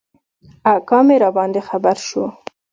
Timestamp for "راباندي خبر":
1.23-1.97